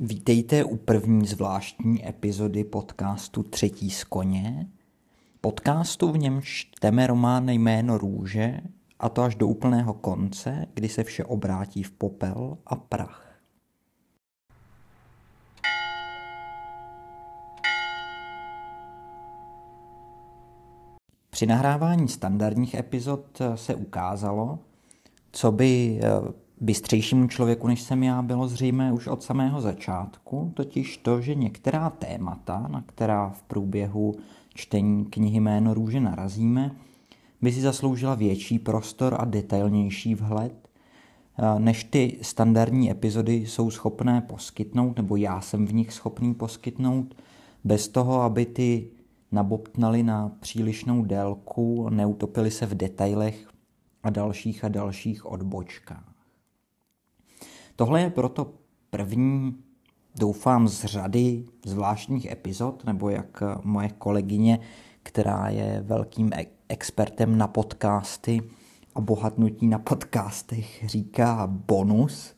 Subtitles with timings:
[0.00, 4.66] Vítejte u první zvláštní epizody podcastu Třetí z koně.
[5.44, 8.60] Podcastu, v němž čteme román jméno Růže,
[8.98, 13.40] a to až do úplného konce, kdy se vše obrátí v popel a prach.
[21.30, 24.58] Při nahrávání standardních epizod se ukázalo,
[25.32, 26.08] co by eh,
[26.60, 31.90] bystřejšímu člověku, než jsem já, bylo zřejmé už od samého začátku, totiž to, že některá
[31.90, 34.14] témata, na která v průběhu
[34.54, 36.76] čtení knihy Jméno růže narazíme,
[37.42, 40.68] by si zasloužila větší prostor a detailnější vhled,
[41.38, 47.14] eh, než ty standardní epizody jsou schopné poskytnout, nebo já jsem v nich schopný poskytnout,
[47.64, 48.90] bez toho, aby ty
[49.32, 53.48] nabobtnali na přílišnou délku, neutopili se v detailech
[54.02, 56.14] a dalších a dalších odbočkách.
[57.76, 58.52] Tohle je proto
[58.90, 59.56] první,
[60.18, 64.58] doufám, z řady zvláštních epizod, nebo jak moje kolegyně,
[65.02, 68.42] která je velkým e- expertem na podcasty
[68.94, 72.34] a bohatnutí na podcastech, říká bonus.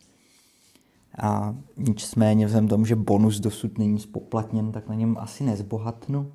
[1.19, 6.33] A nicméně vzhledem tomu, že bonus dosud není spoplatněn, tak na něm asi nezbohatnu.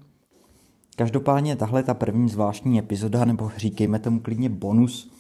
[0.96, 5.12] Každopádně tahle ta první zvláštní epizoda, nebo říkejme tomu klidně bonus,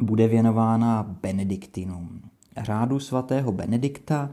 [0.00, 2.22] bude věnována Benediktinům.
[2.62, 4.30] Řádu svatého Benedikta,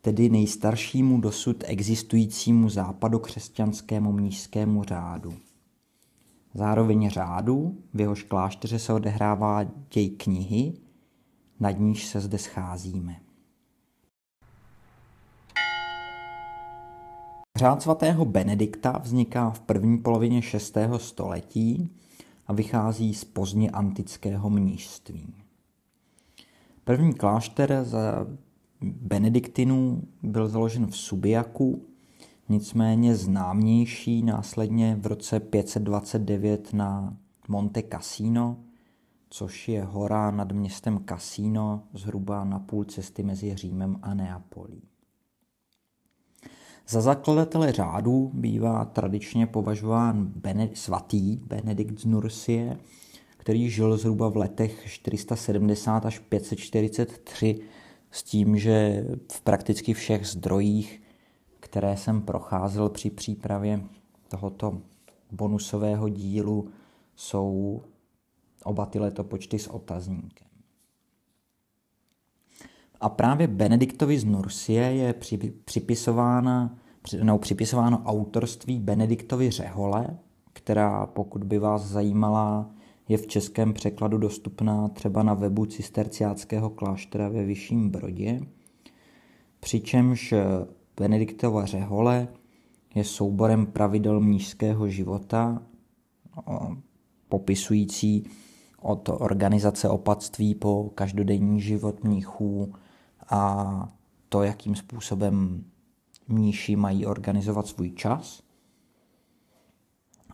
[0.00, 5.34] tedy nejstaršímu dosud existujícímu západokřesťanskému mnížskému řádu.
[6.54, 9.62] Zároveň řádu, v jehož klášteře se odehrává
[9.94, 10.72] děj knihy,
[11.60, 13.16] nad níž se zde scházíme.
[17.58, 20.76] Řád svatého Benedikta vzniká v první polovině 6.
[20.96, 21.90] století
[22.46, 25.34] a vychází z pozdně antického mnížství.
[26.84, 28.26] První klášter za
[28.82, 31.82] benediktinů byl založen v Subiaku,
[32.48, 37.16] nicméně známější následně v roce 529 na
[37.48, 38.56] Monte Cassino,
[39.30, 44.82] což je hora nad městem Cassino, zhruba na půl cesty mezi Římem a Neapolí.
[46.88, 52.78] Za zakladatele řádu bývá tradičně považován Bene, svatý Benedikt z Nursie,
[53.36, 57.60] který žil zhruba v letech 470 až 543
[58.10, 61.02] s tím, že v prakticky všech zdrojích,
[61.60, 63.80] které jsem procházel při přípravě
[64.28, 64.82] tohoto
[65.30, 66.70] bonusového dílu,
[67.16, 67.82] jsou
[68.64, 70.48] oba ty letopočty s otazníkem.
[73.00, 75.14] A právě Benediktovi z Nursie je
[75.64, 76.78] připisována,
[77.22, 80.18] no, připisováno autorství Benediktovi Řehole,
[80.52, 82.70] která, pokud by vás zajímala,
[83.10, 88.40] je v českém překladu dostupná třeba na webu cisterciáckého kláštera ve Vyšším Brodě,
[89.60, 90.34] přičemž
[90.96, 92.28] Benediktova řehole
[92.94, 95.62] je souborem pravidel mnížského života,
[97.28, 98.24] popisující
[98.80, 102.72] od organizace opatství po každodenní život mnichů
[103.30, 103.92] a
[104.28, 105.64] to, jakým způsobem
[106.28, 108.42] mníši mají organizovat svůj čas–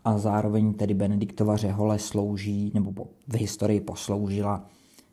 [0.07, 4.67] a zároveň tedy Benediktova řehole slouží, nebo v historii posloužila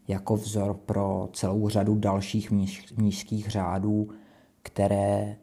[0.07, 2.51] jako vzor pro celou řadu dalších
[2.97, 4.09] mnížských řádů,
[4.61, 5.37] které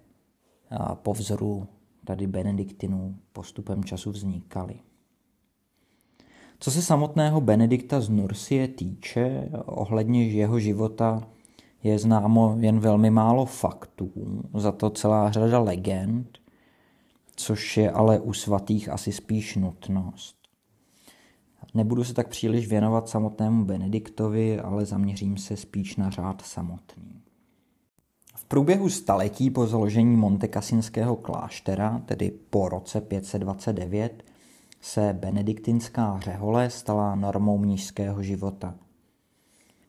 [0.94, 1.66] po vzoru
[2.04, 4.74] tady Benediktinů postupem času vznikaly.
[6.60, 11.22] Co se samotného Benedikta z Nursie týče, ohledně jeho života
[11.82, 14.12] je známo jen velmi málo faktů,
[14.54, 16.38] za to celá řada legend,
[17.40, 20.36] což je ale u svatých asi spíš nutnost.
[21.74, 27.22] Nebudu se tak příliš věnovat samotnému Benediktovi, ale zaměřím se spíš na řád samotný.
[28.36, 34.24] V průběhu staletí po založení Montekasinského kláštera, tedy po roce 529,
[34.80, 38.74] se benediktinská řehole stala normou mnížského života.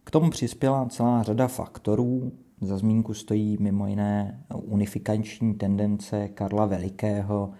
[0.03, 2.31] K tomu přispěla celá řada faktorů,
[2.61, 7.51] za zmínku stojí mimo jiné unifikační tendence Karla Velikého,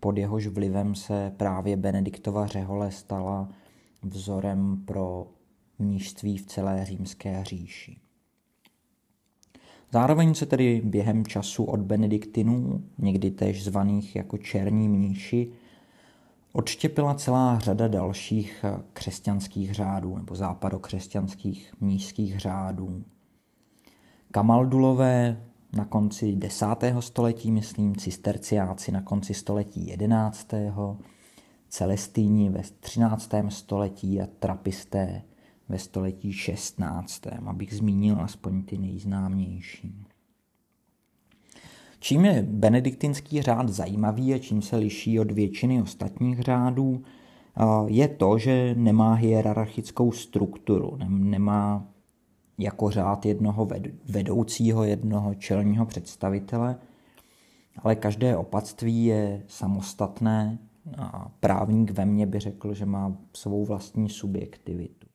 [0.00, 3.48] pod jehož vlivem se právě Benediktova řehole stala
[4.02, 5.26] vzorem pro
[5.78, 7.96] mnížství v celé římské říši.
[9.92, 15.52] Zároveň se tedy během času od benediktinů, někdy též zvaných jako černí mníši,
[16.56, 23.04] odštěpila celá řada dalších eh, křesťanských řádů nebo západokřesťanských mnížských řádů.
[24.30, 25.44] Kamaldulové
[25.76, 26.66] na konci 10.
[27.00, 30.48] století, myslím, cisterciáci na konci století 11.
[31.68, 33.30] Celestíni ve 13.
[33.48, 35.22] století a trapisté
[35.68, 37.26] ve století 16.
[37.46, 40.06] abych zmínil aspoň ty nejznámější.
[42.04, 47.02] Čím je benediktinský řád zajímavý a čím se liší od většiny ostatních řádů,
[47.86, 51.86] je to, že nemá hierarchickou strukturu, nemá
[52.58, 53.68] jako řád jednoho
[54.08, 56.76] vedoucího, jednoho čelního představitele,
[57.78, 60.58] ale každé opatství je samostatné
[60.98, 65.06] a právník ve mně by řekl, že má svou vlastní subjektivitu.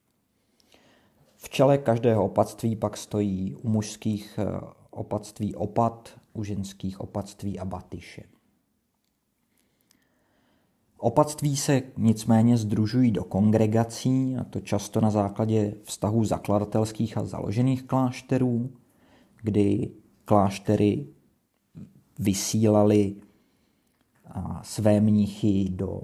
[1.38, 4.60] V čele každého opatství pak stojí u mužských eh,
[4.92, 8.24] opatství opat, u ženských opatství a batyše.
[10.98, 17.84] Opatství se nicméně združují do kongregací, a to často na základě vztahů zakladatelských a založených
[17.84, 18.70] klášterů,
[19.42, 19.92] kdy
[20.26, 21.08] kláštery
[22.20, 23.16] vysílali
[24.62, 26.02] své mnichy do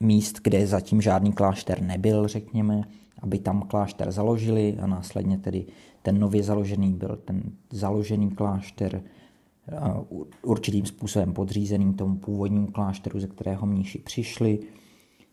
[0.00, 2.82] míst, kde zatím žádný klášter nebyl, řekněme,
[3.22, 5.66] aby tam klášter založili a následně tedy
[6.02, 9.02] ten nově založený byl ten založený klášter
[10.42, 14.58] určitým způsobem podřízený tomu původnímu klášteru, ze kterého mniši přišli.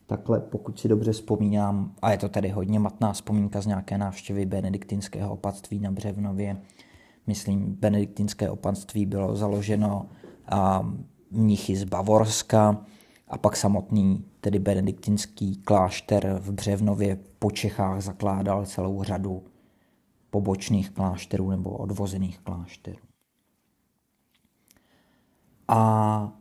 [0.05, 4.45] Takhle, pokud si dobře vzpomínám, a je to tedy hodně matná vzpomínka z nějaké návštěvy
[4.45, 6.57] benediktinského opatství na Břevnově,
[7.27, 10.05] myslím, benediktinské opatství bylo založeno
[10.47, 10.91] a
[11.31, 12.85] mnichy z Bavorska
[13.27, 19.43] a pak samotný, tedy benediktinský klášter v Břevnově po Čechách zakládal celou řadu
[20.29, 22.99] pobočných klášterů nebo odvozených klášterů.
[25.67, 26.31] A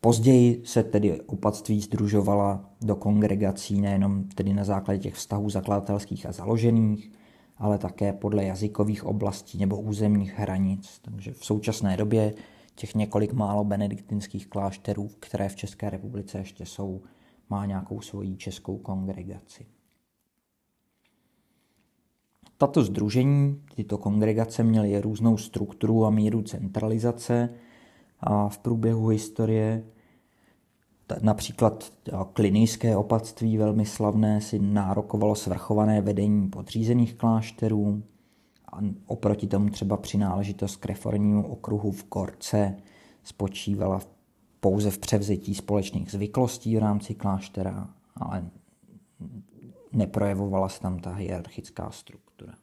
[0.00, 6.32] později se tedy opatství združovala do kongregací nejenom tedy na základě těch vztahů zakladatelských a
[6.32, 7.12] založených,
[7.58, 10.98] ale také podle jazykových oblastí nebo územních hranic.
[11.02, 12.34] Takže v současné době
[12.80, 17.02] těch několik málo benediktinských klášterů, které v České republice ještě jsou,
[17.50, 19.66] má nějakou svoji českou kongregaci.
[22.58, 27.48] Tato združení, tyto kongregace měly různou strukturu a míru centralizace
[28.20, 29.84] a v průběhu historie
[31.22, 31.92] například
[32.32, 38.02] klinijské opatství velmi slavné si nárokovalo svrchované vedení podřízených klášterů
[38.72, 42.76] a oproti tomu třeba přináležitost k reformnímu okruhu v Korce
[43.22, 44.00] spočívala
[44.60, 48.50] pouze v převzetí společných zvyklostí v rámci kláštera, ale
[49.92, 52.54] neprojevovala se tam ta hierarchická struktura.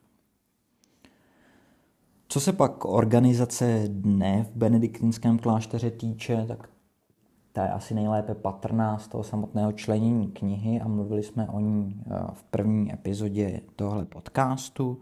[2.27, 6.69] Co se pak organizace dne v benediktinském klášteře týče, tak
[7.51, 12.01] ta je asi nejlépe patrná z toho samotného členění knihy a mluvili jsme o ní
[12.05, 15.01] eh, v první epizodě tohle podcastu.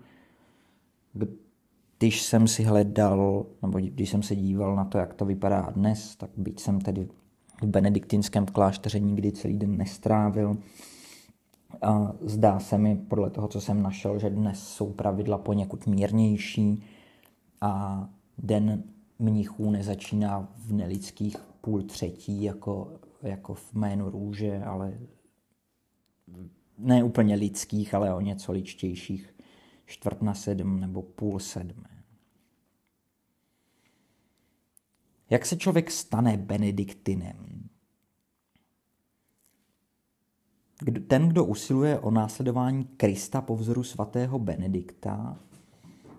[2.00, 6.16] Když jsem si hledal, nebo když jsem se díval na to, jak to vypadá dnes,
[6.16, 7.08] tak byť jsem tedy
[7.62, 10.58] v benediktinském klášteře nikdy celý den nestrávil,
[11.82, 16.84] a zdá se mi podle toho, co jsem našel, že dnes jsou pravidla poněkud mírnější
[17.62, 18.06] a
[18.38, 18.84] den
[19.20, 22.92] mnichů nezačíná v nelidských půl třetí, jako,
[23.22, 24.98] jako v jménu růže, ale
[26.78, 29.35] ne úplně lidských, ale o něco ličtějších,
[29.86, 32.04] čtvrt na sedm nebo půl sedmé.
[35.30, 37.70] Jak se člověk stane benediktinem?
[41.08, 45.40] Ten, kdo usiluje o následování Krista po vzoru svatého Benedikta,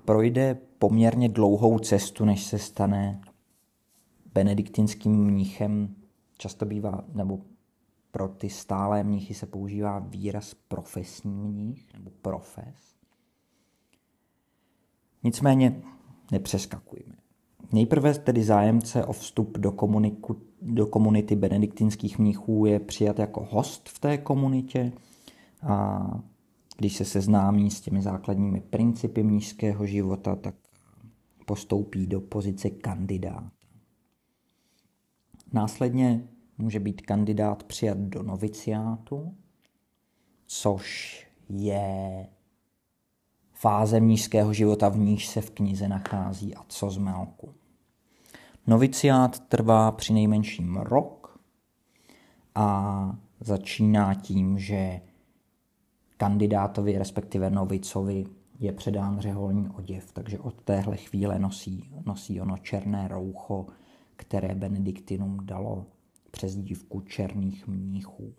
[0.05, 3.21] projde poměrně dlouhou cestu, než se stane
[4.35, 5.95] benediktinským mnichem.
[6.39, 7.41] Často bývá, nebo
[8.11, 12.96] pro ty stálé mnichy se používá výraz profesní mnich nebo profes.
[15.23, 15.83] Nicméně
[16.33, 17.15] nepřeskakujme.
[17.73, 23.89] Nejprve tedy zájemce o vstup do, komuniku, do komunity benediktinských mnichů je přijat jako host
[23.89, 24.93] v té komunitě
[25.63, 26.07] a
[26.77, 30.55] když se seznámí s těmi základními principy mnižského života, tak
[31.47, 33.51] postoupí do pozice kandidáta.
[35.53, 39.35] Následně může být kandidát přijat do noviciátu,
[40.47, 42.27] což je
[43.59, 47.55] fáze mnížského života, v níž se v knize nachází a co z Melku.
[48.67, 51.41] Noviciát trvá při nejmenším rok
[52.55, 55.01] a začíná tím, že
[56.17, 58.27] kandidátovi, respektive novicovi,
[58.59, 63.67] je předán řeholní oděv, takže od téhle chvíle nosí, nosí ono černé roucho,
[64.17, 65.87] které Benediktinum dalo
[66.31, 68.35] přes dívku černých mníchů.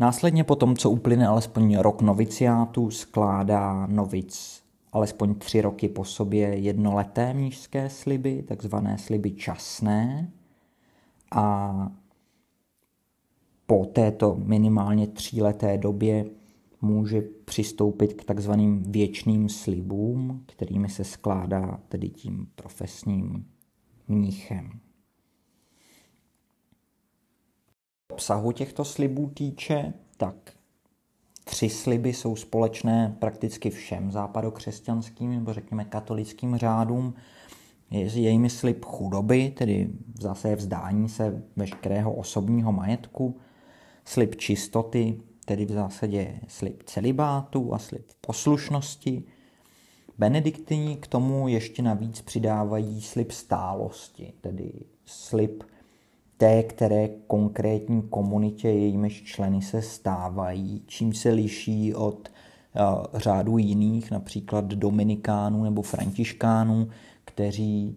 [0.00, 6.48] Následně po tom, co uplyne alespoň rok noviciátu, skládá novic alespoň tři roky po sobě
[6.48, 10.30] jednoleté mnížské sliby, takzvané sliby časné.
[11.32, 11.92] A
[13.66, 16.24] po této minimálně tříleté době
[16.82, 23.46] může přistoupit k takzvaným věčným slibům, kterými se skládá tedy tím profesním
[24.08, 24.80] mníchem.
[28.20, 30.34] Obsahu těchto slibů týče, tak
[31.44, 37.14] tři sliby jsou společné prakticky všem západokřesťanským nebo řekněme katolickým řádům.
[37.90, 43.38] Je, je jimi slib chudoby, tedy zase vzdání se veškerého osobního majetku,
[44.04, 49.24] slib čistoty, tedy v zásadě slib celibátu a slib poslušnosti.
[50.18, 54.72] Benediktini k tomu ještě navíc přidávají slib stálosti, tedy
[55.04, 55.62] slib
[56.40, 64.10] té, které konkrétní komunitě jejímiž členy se stávají, čím se liší od uh, řádu jiných,
[64.10, 66.88] například dominikánů nebo františkánů,
[67.24, 67.96] kteří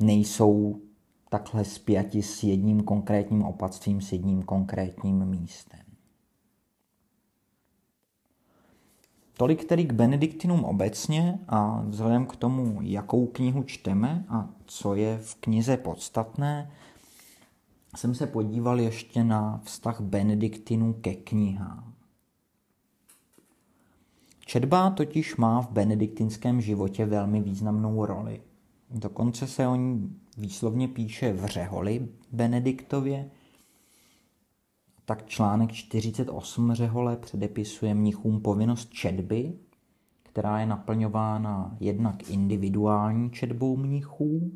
[0.00, 0.80] nejsou
[1.28, 5.80] takhle spjati s jedním konkrétním opatstvím, s jedním konkrétním místem.
[9.36, 15.18] Tolik tedy k Benediktinům obecně a vzhledem k tomu, jakou knihu čteme a co je
[15.18, 16.70] v knize podstatné,
[17.96, 21.94] jsem se podíval ještě na vztah Benediktinů ke knihám.
[24.46, 28.42] Četba totiž má v benediktinském životě velmi významnou roli.
[28.90, 33.30] Dokonce se o ní výslovně píše v řeholi Benediktově,
[35.04, 39.52] tak článek 48 řehole předepisuje mnichům povinnost četby,
[40.22, 44.52] která je naplňována jednak individuální četbou mnichů,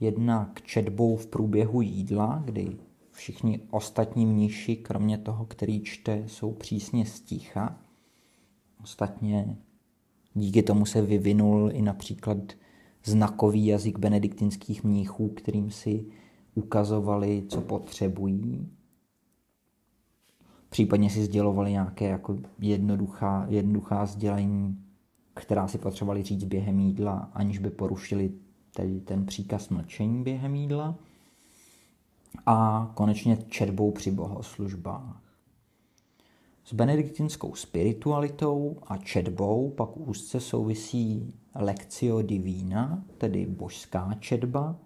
[0.00, 2.76] jednak četbou v průběhu jídla, kdy
[3.10, 7.78] všichni ostatní mniši, kromě toho, který čte, jsou přísně sticha.
[8.82, 9.56] Ostatně
[10.34, 12.38] díky tomu se vyvinul i například
[13.04, 16.06] znakový jazyk benediktinských mnichů, kterým si
[16.54, 18.68] ukazovali, co potřebují.
[20.68, 24.84] Případně si sdělovali nějaké jako jednoduchá, jednoduchá sdělení,
[25.34, 28.32] která si potřebovali říct během jídla, aniž by porušili
[28.76, 30.94] tedy ten příkaz mlčení během jídla.
[32.46, 35.22] A konečně četbou při bohoslužbách.
[36.64, 44.76] S benediktinskou spiritualitou a četbou pak úzce souvisí Lectio Divina, tedy božská četba,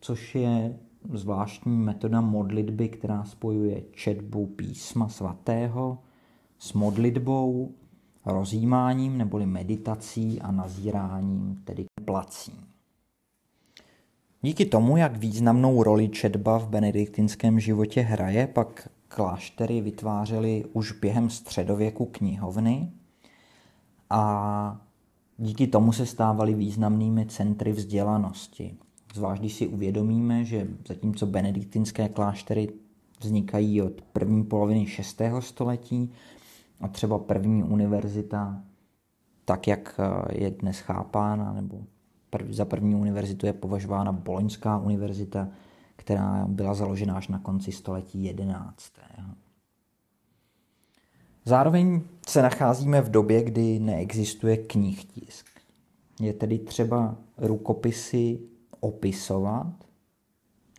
[0.00, 0.78] což je
[1.12, 5.98] zvláštní metoda modlitby, která spojuje četbu písma svatého
[6.58, 7.74] s modlitbou,
[8.26, 12.71] rozjímáním neboli meditací a nazíráním, tedy plací.
[14.44, 21.30] Díky tomu, jak významnou roli četba v benediktinském životě hraje, pak kláštery vytvářely už během
[21.30, 22.92] středověku knihovny
[24.10, 24.80] a
[25.38, 28.76] díky tomu se stávaly významnými centry vzdělanosti.
[29.14, 32.68] Zvlášť když si uvědomíme, že zatímco benediktinské kláštery
[33.20, 35.22] vznikají od první poloviny 6.
[35.40, 36.12] století
[36.80, 38.62] a třeba první univerzita,
[39.44, 40.00] tak jak
[40.32, 41.82] je dnes chápána, nebo
[42.50, 45.48] za první univerzitu je považována Boloňská univerzita,
[45.96, 48.92] která byla založena až na konci století 11.
[51.44, 55.46] Zároveň se nacházíme v době, kdy neexistuje knihtisk.
[56.20, 58.40] Je tedy třeba rukopisy
[58.80, 59.72] opisovat.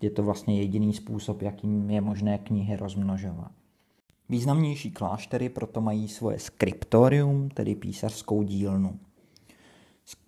[0.01, 3.51] Je to vlastně jediný způsob, jakým je možné knihy rozmnožovat.
[4.29, 8.99] Významnější kláštery proto mají svoje skriptorium, tedy písařskou dílnu.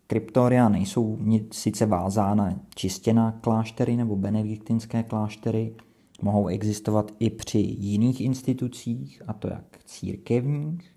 [0.05, 1.19] Skriptoria nejsou
[1.51, 5.75] sice vázána čistě na kláštery nebo benediktinské kláštery,
[6.21, 10.95] mohou existovat i při jiných institucích, a to jak církevních,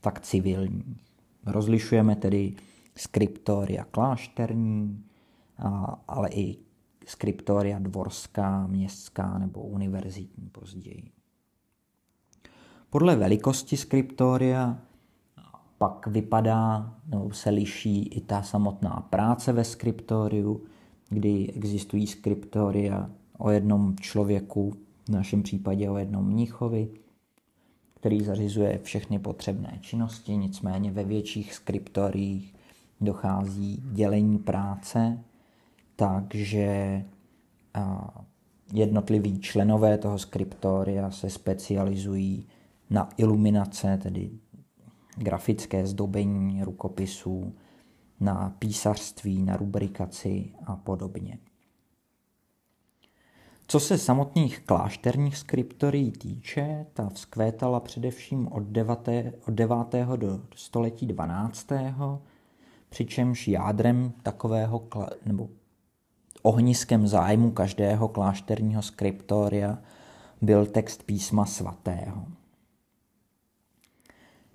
[0.00, 1.04] tak civilních.
[1.46, 2.54] Rozlišujeme tedy
[2.96, 5.04] skriptoria klášterní,
[6.08, 6.56] ale i
[7.06, 11.10] skriptoria dvorská, městská nebo univerzitní později.
[12.90, 14.78] Podle velikosti skriptoria
[15.84, 20.64] pak vypadá nebo se liší i ta samotná práce ve skriptoriu,
[21.08, 24.74] kdy existují skriptoria o jednom člověku,
[25.04, 26.88] v našem případě o jednom mnichovi,
[27.94, 32.54] který zařizuje všechny potřebné činnosti, nicméně ve větších skriptoriích
[33.00, 35.18] dochází dělení práce,
[35.96, 37.04] takže
[38.72, 42.46] jednotliví členové toho skriptoria se specializují
[42.90, 44.30] na iluminace, tedy
[45.16, 47.54] grafické zdobení rukopisů,
[48.20, 51.38] na písařství, na rubrikaci a podobně.
[53.66, 59.08] Co se samotných klášterních skriptorií týče, ta vzkvétala především od 9.
[59.48, 59.76] od 9.
[60.16, 61.66] do století 12.
[62.88, 64.88] přičemž jádrem takového
[65.26, 65.48] nebo
[66.42, 69.78] ohniskem zájmu každého klášterního skriptoria
[70.42, 72.26] byl text písma svatého.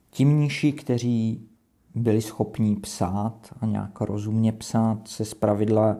[0.09, 1.49] Ti mniši, kteří
[1.95, 5.97] byli schopní psát a nějak rozumně psát, se zpravidla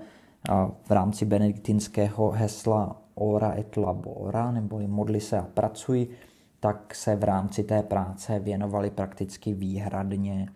[0.84, 6.10] v rámci benediktinského hesla ora et labora, nebo modli se a pracuji,
[6.60, 10.50] tak se v rámci té práce věnovali prakticky výhradně,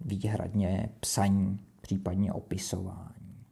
[0.00, 3.44] výhradně psaní, případně opisování.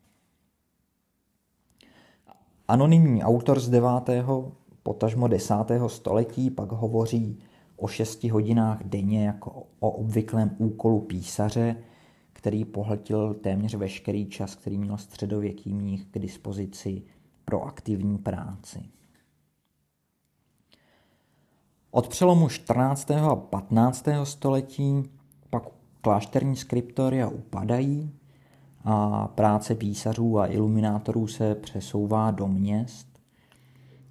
[2.69, 3.89] Anonymní autor z 9.
[4.83, 5.55] potažmo 10.
[5.87, 7.39] století pak hovoří
[7.83, 11.77] o 6 hodinách denně jako o obvyklém úkolu písaře,
[12.33, 17.03] který pohltil téměř veškerý čas, který měl středověký mních k dispozici
[17.45, 18.83] pro aktivní práci.
[21.91, 23.11] Od přelomu 14.
[23.11, 24.07] a 15.
[24.25, 25.03] století
[25.51, 25.63] pak
[26.01, 28.11] klášterní skriptoria upadají
[28.85, 33.09] a práce písařů a iluminátorů se přesouvá do měst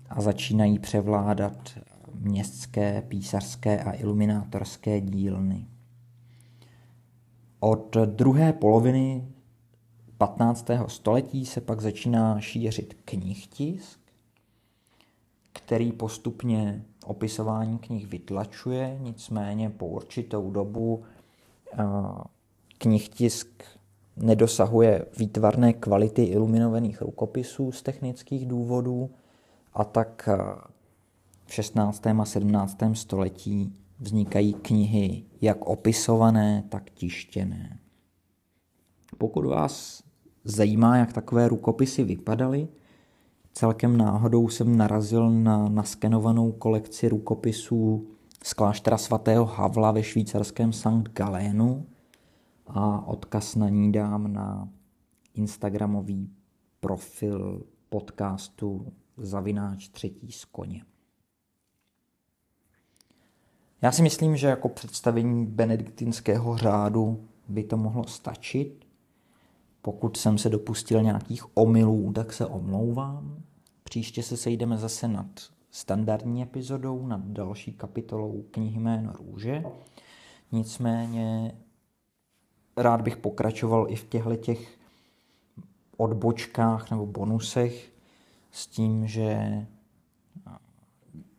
[0.09, 1.69] a začínají převládat
[2.21, 5.67] městské, písařské a iluminátorské dílny.
[7.59, 9.27] Od druhé poloviny
[10.17, 10.67] 15.
[10.87, 13.99] století se pak začíná šířit knihtisk,
[15.53, 21.03] který postupně opisování knih vytlačuje, nicméně po určitou dobu
[22.77, 23.63] knihtisk
[24.15, 29.09] nedosahuje výtvarné kvality iluminovaných rukopisů z technických důvodů
[29.73, 30.29] a tak
[31.51, 32.08] v 16.
[32.08, 32.77] a 17.
[32.93, 37.79] století vznikají knihy jak opisované, tak tištěné.
[39.17, 40.03] Pokud vás
[40.43, 42.67] zajímá, jak takové rukopisy vypadaly,
[43.53, 48.08] celkem náhodou jsem narazil na naskenovanou kolekci rukopisů
[48.43, 51.10] z kláštera svatého Havla ve švýcarském St.
[51.13, 51.86] Galénu
[52.67, 54.69] a odkaz na ní dám na
[55.34, 56.30] instagramový
[56.80, 60.84] profil podcastu Zavináč třetí z koně.
[63.82, 68.86] Já si myslím, že jako představení benediktinského řádu by to mohlo stačit.
[69.82, 73.44] Pokud jsem se dopustil nějakých omylů, tak se omlouvám.
[73.84, 75.28] Příště se sejdeme zase nad
[75.72, 79.63] standardní epizodou, nad další kapitolou knihy Jméno růže.
[80.52, 81.56] Nicméně
[82.78, 84.78] rád bych pokračoval i v těchto těch
[85.98, 87.91] odbočkách nebo bonusech
[88.52, 89.39] s tím, že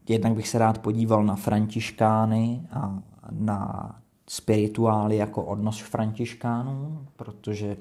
[0.08, 3.90] jednak bych se rád podíval na františkány a na
[4.28, 7.76] spirituály jako odnos františkánů, protože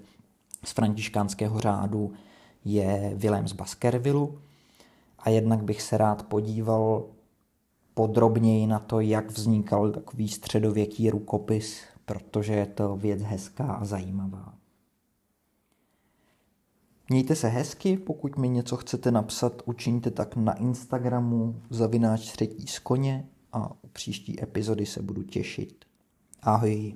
[0.63, 2.13] z františkánského řádu
[2.65, 4.39] je Vilém z Baskervillu
[5.19, 7.05] a jednak bych se rád podíval
[7.93, 14.60] podrobněji na to, jak vznikal takový středověký rukopis, protože je to věc hezká a zajímavá.
[17.11, 22.79] Mějte se hezky, pokud mi něco chcete napsat, učiňte tak na Instagramu zavináč třetí z
[22.79, 25.85] koně a u příští epizody se budu těšit.
[26.41, 26.93] Ahoj.